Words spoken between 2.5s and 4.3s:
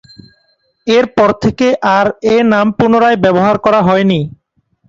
নাম পুনরায় ব্যবহার করা হয়নি।